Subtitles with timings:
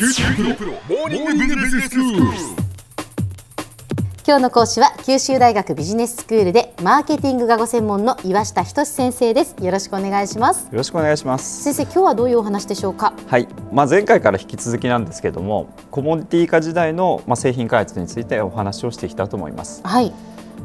[0.00, 2.22] 九州大学モーニングビジネススクール。
[4.26, 11.64] 今日の講師は九州大学ビジネススクールでマーケティングがご専門の岩下仁先生ですよろしくお願いしますよろしくお願いします。
[11.64, 13.12] 先生今日はどういうお話でしょうか？
[13.26, 19.82] はい、まあ、前回から引き続きなんですけれども、コモディティ化時代のまあ製品開発についてお話をしていきたいと思います。
[19.84, 20.14] はい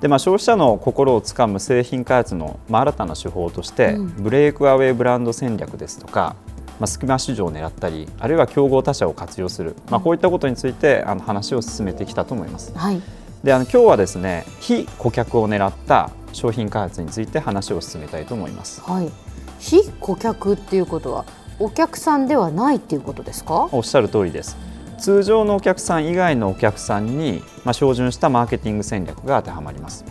[0.00, 6.34] で、まあ、消費者の心をつかむ製品開発のまあ新たな手法として、うんブレイクアウェイブランド戦略ですとか、
[6.80, 12.72] まあ、隙間市場を狙ったり、あるいは競合他社を活用する、まあ、こういったことについてあの話を進めてきたと思います。
[12.76, 13.00] はい。
[13.44, 18.80] で、あの今日はですね、非顧客を狙った商品開発について話を進めたいと思います。
[18.80, 19.10] はい。
[19.58, 21.26] 非顧客っていうことは
[21.58, 23.68] お客さんではないっていうことですか？
[23.72, 24.56] おっしゃる通りです。
[24.98, 30.04] 通常のお客さん以外のお客さんに、まあ、標準したマーケティング戦略が当てはまります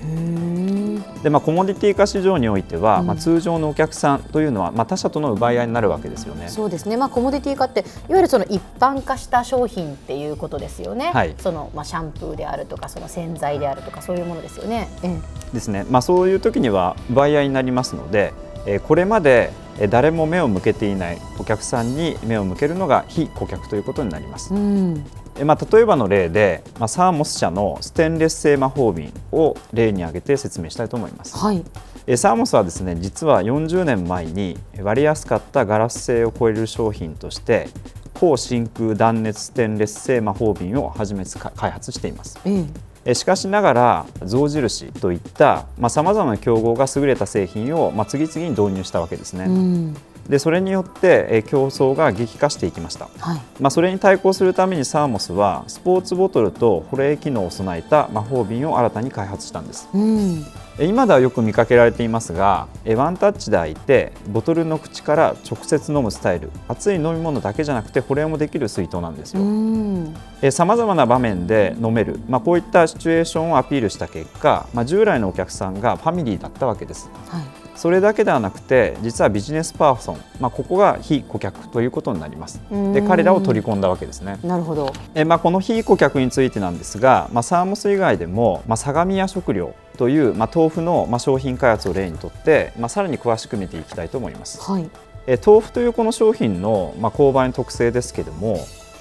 [1.23, 3.08] で、まあ、コモディティ化市場においては、うん。
[3.08, 6.48] まあ、通常のお客さんというのは、まあ、他社との奪い合いになるわけですよね。
[6.49, 11.35] そうですね、まあ、コモディティ化っていわゆるその一般化した商品っていうことですよね、はい。
[11.39, 14.88] そのまあ、シャンプーであるとかその洗剤であるとかそういうものですよね。
[15.03, 15.53] ええ。
[15.53, 18.34] ですね、まあ、そういう時には奪い合いになりますので
[18.66, 24.53] えーこれまでえー誰も目を向けていないお客さんに目を向けるのが非顧客ということになります。
[24.53, 24.97] うん。
[24.97, 31.38] えまあ、例えばの例で、まあ、サーモス社のステンレス製魔法瓶を例に挙げて説明したいと思います。
[31.38, 31.64] はい。
[32.08, 37.70] えサーモスはですね実は40年前に割れやすかったガラス製を超える商品として
[38.14, 42.40] 高真空断熱ステンレス製魔法瓶を初めてか開発しています。
[42.46, 42.66] ええ。
[43.06, 49.96] えしかしながら象印といったさまざ、まな競合が優れた製品を、まあ、次々に導入したわけですね、うん
[50.30, 53.09] でそれによってえ競争が激化していきました。
[53.19, 53.41] はい。
[53.59, 59.89] まあ、それに対抗するためにサーモスはスポーツボトルと保冷機能を備えた魔法瓶を新たに開発したんです。
[59.94, 60.45] うん。
[60.77, 70.16] え今ではよく見かけられていますがえワンタッチで開いてボトルの口から直接飲むスタイル熱い飲み物だけじゃなくて保冷もできる水筒なんですうよん。
[70.52, 77.09] さまざまな場面で飲める、まあ、こういったシチュエーションをアピールした結果、まあ、従来のお客さんがファミリーだったわけです。
[77.28, 82.59] はいそれだけではなくて実はビジネスパーソン、まあ、ここが非顧客ということになります。
[82.94, 84.38] で彼らを取り込んだわけですね。
[84.44, 84.91] なるほど。
[85.16, 94.59] えまあ、この非顧客についてなんですが、まあ、サーモス以外でも、まあ、相模屋食料という、まあ、豆腐の、まあ、商品開発を例にとって、まあ、さらに詳しく見ていきたいと思います。
[94.62, 94.89] はい。
[95.25, 98.59] え豆腐というこの商品の、まあ、購買の特性ですけども、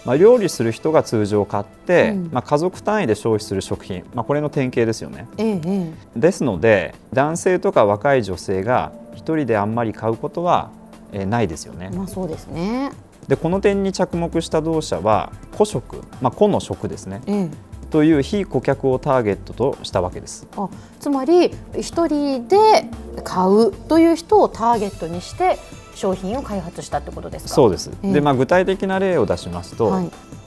[0.09, 2.31] まあ、料理する人が通常買って、うん。
[2.33, 5.29] まあ、家族単位で消費する食品、まあ、これの典型ですよね。
[5.37, 10.71] えええですので男性とか若い女性が一人であんまり買うことは、
[11.13, 11.91] えーないですよね。
[11.93, 11.97] え。
[11.97, 12.91] まあそうですね。
[13.29, 17.21] でこの点に着目した同社は個食、まあ、個の食ですね。
[17.27, 17.51] ええ。
[17.91, 20.47] という非顧客をターゲットとしたわけです。
[20.57, 20.71] あ
[21.01, 22.87] つまり一人で
[23.25, 25.59] 買うという人をターゲットにして
[25.99, 27.55] 商品を開発したってことですか？
[27.55, 27.91] そうです。
[28.03, 28.13] ええ。
[28.15, 30.05] で、まあ具体的な例を出しますと、はい。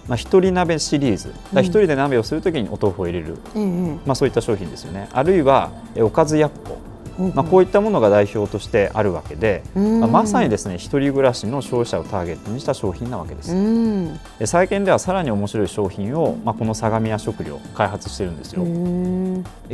[0.08, 3.64] まあ一人鍋シリーズ、一人で鍋をするときにお豆腐を入れる、ええ。
[3.64, 5.10] えまあそういった商品ですよね。
[5.12, 10.00] あるいはえおかずやっこ、えまあこういったものが代表としてあるわけで、うん。
[10.02, 13.54] まあまさにですね一人暮らしの消費者をターゲットにした商品なわけです。
[13.54, 14.20] うん。
[14.40, 18.64] で最近ではさらに面白い商品をまあこの相模屋食料開発してるんですよ。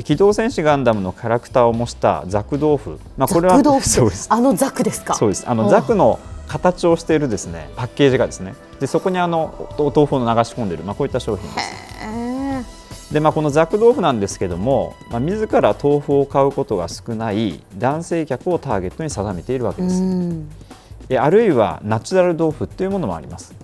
[0.03, 4.27] 機動戦士ガンダムのキャラクターを模したザク豆腐、まあこれは そうです。
[4.29, 5.13] あのザクですか？
[5.15, 5.45] そうです。
[5.47, 8.55] あのおザクの形をしているですねパッケージがですね。
[8.79, 10.83] でそこにあのおお豆腐を流し込んでいる。
[10.83, 11.86] まあこういった商品です。
[13.11, 20.01] でまあこのザク豆腐なんですけども、まあ自ら豆腐を買うことが少ない男性客をターゲットに定めているわけうです。
[20.01, 20.49] ん
[21.09, 23.55] えあるいはナチュラル豆腐っていうものもあります。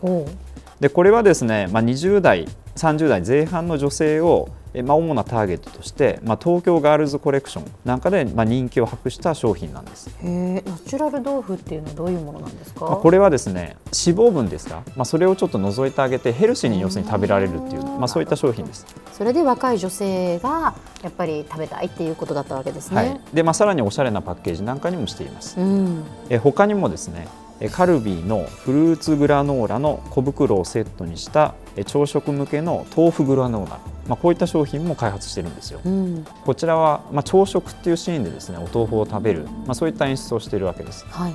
[0.79, 10.07] でこれはですね、まあ、20代30代前半の女性を、えまあ、主なターゲットとして、まあ、東京ガールズコレクションなんかで、まあ、人気を博した商品なんです。
[10.07, 18.85] ナチュラル豆腐っていうのはどういうものなんですか、まあ、これはですね脂肪分ですか、まあ、それをちょっと除いてあげてヘルシーに要するに食べられるっていう、まあ、そういった商品です。
[19.11, 20.73] それで若い女性が
[21.03, 22.95] やっぱり食べたいっていうことだったわけですね。
[22.95, 25.59] はい、で、まあ、さらにおしゃれなパッケージなんかにもしています。
[25.59, 35.79] うん、え他にもですねえカルビーのフルーツグラノーラの小袋をセットにしたえ朝食向けの豆腐グラノーラ、まあ、こういった商品も開発してるんですよ。
[35.85, 41.05] うん、こちらは、まあ、朝食っていうシーンでですねお豆腐を食べる、まあ、そういった演出をしているわけです。
[41.07, 41.33] はい、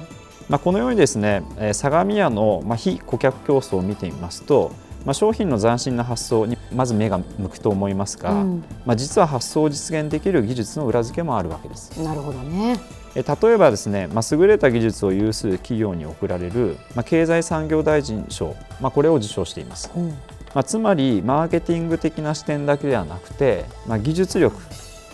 [0.49, 4.73] まあ、このようにですね、えー相模屋の、まあ、非顧客競争を見てみますと、
[5.09, 11.99] まあ、商品の斬新な発想にまず目が向くと思いますが、うんまあ、実は発想を実現できる技術の裏付けもあるわけです。
[12.03, 12.79] なるほどね。
[13.15, 19.91] え例えばですね、まあ、優れた技術を有する企業に贈られる、まあ、経済産業大臣賞、まあ、これを受賞しています。
[19.97, 20.17] うん、ま
[20.57, 24.55] あ、つまりマーケティング的な視点だけではなくて、まあ、技術力、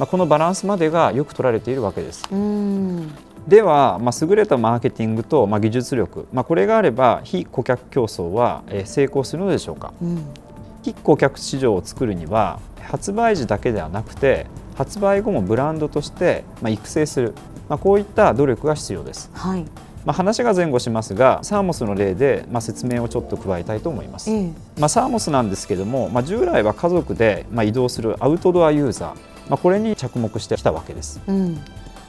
[0.00, 2.26] まあ、このバランスまでがよく取られているわけです。
[2.32, 3.12] うん、
[3.46, 10.24] では、まあ、優れたマーケティングと、まあ、技術力、まあ、これがあれば非顧客競争は、えー、成功するのでしょうか、うん、
[10.82, 14.46] 非顧客市場を作るには発売時だけではなくて
[14.76, 17.34] 発売後もブランドとして、まあ、育成する、
[17.68, 19.30] まあ、こういった努力が必要です。
[19.34, 19.64] はい。
[20.04, 29.08] まあ、話が前後しますがサーモスの例で、まあ、説明をちょっと加えたいと思います、うん、まあ、サーモスなんですけども、まあ、従来は家族で、まあ、移動するアウトドアユーザー、
[29.48, 31.58] まあ、これに着目してきたわけです、うん、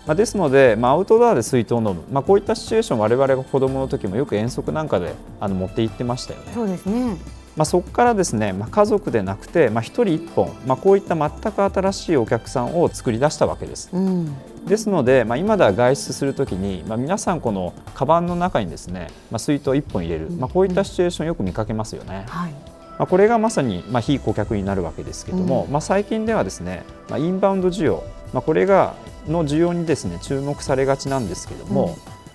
[0.06, 6.52] まあ、ですので、まあ、アウトドアで水筒を飲む、まあ、こういったシチュエーション我々が子どもの時もよく遠足なんかであの持って行ってましたよね。
[6.54, 7.18] そうですね。
[7.56, 13.90] まあ、そこからですね、まあ、家族でなくて、まあ、1人1本、まあ、こういった全く新しいお客さんを作り出したわけです。
[13.94, 14.36] うん、
[14.66, 22.25] ですので、まあ、今では外出するときに、まあ、皆さんこのカバンの中にですね、まあ、水筒1本入れる、まあ、こういったシチュエーションよく見かけますよね。
[22.28, 22.51] はい。
[22.51, 28.04] まあ、これがまさに、まあ、非顧客になるわけですけれども、うん、まあ、最近ではですね、まあ、インバウンド需要、
[28.34, 28.96] まあ、これが
[29.27, 31.94] の需要にですね注目されがちなんですけれども、うん、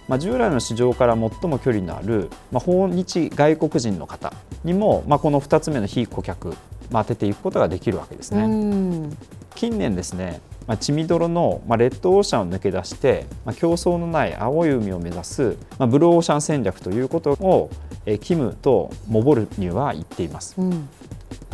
[0.08, 4.32] まあ、従来の市場から最も距離のある、まあ、訪日外国人の方
[4.64, 6.48] にも、まあ、この2つ目の非顧客、
[6.90, 8.44] まあ、当てていくことができるわけですね。
[8.44, 9.16] うん、
[9.54, 17.70] 近年ですねまあ、血みどろの、まあ、レッドオーシャンを抜け出して、まあ、競争のない青い海を目指す、まあ、ブルーオーシャン戦略ということを、
[18.06, 20.54] えー、キムとモボルニュは言っています。
[20.58, 20.88] うん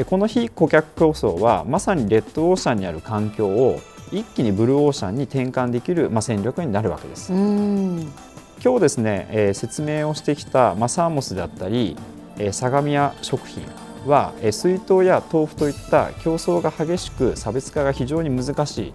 [0.05, 3.81] この非顧客競争はまさにレッドオーシャンにある環境を
[4.13, 7.33] 一気にブルーオーシャンに転換できる、まあ、戦略になるわけです。
[7.33, 11.97] 今日ですね、えー、説明をしてきた、まあ、サーモスであったり、
[12.39, 13.63] えー、相模屋食品
[14.07, 18.93] は、えー、水筒や豆腐といった競争が激しく差別化が非常に難しい、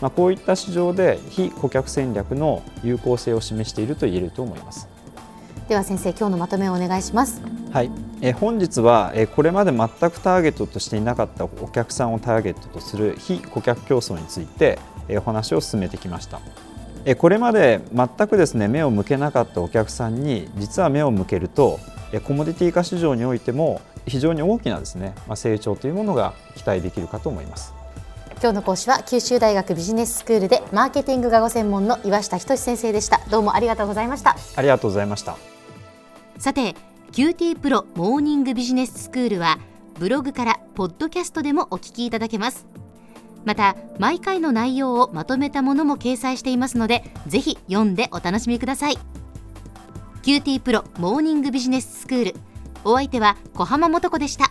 [0.00, 4.88] まあ、こういった市場で非顧客戦略の有効性を示していると言えると思います。
[5.68, 7.42] では先生今日のまとめをお願いします。
[7.72, 7.90] はい、
[8.22, 14.78] え本日は、えこれまで全くターゲットとしていなかったお客さんをターゲットとする非顧客競争について、
[15.08, 16.40] えお話を進めてきました。
[17.04, 21.78] えこれまで全くですね目を向けなかったお客さんに実は目を向けると
[22.24, 27.72] コモディティ化市場においても非常に大きなですね、まあ、成長というものが期待できるかと思います。
[28.42, 33.20] 今日の講師は九州大学ビジネススクールでマーケティングがご専門の岩下仁先生でした。
[33.30, 34.36] どうもありがとうございました。
[34.56, 35.36] ありがとうございました。
[36.38, 36.74] さて
[37.12, 39.58] QT プロモーニングビジネススクールは
[39.98, 42.66] ブログからポッドキャストでもお聞きいただけます。
[43.44, 48.98] また毎回の内容をまとめたものも掲載していますのでぜひ読んでお楽しみください。
[50.22, 52.34] QTPRO モーニングビジネススクール。
[52.84, 54.50] お相手は小浜もとこでした。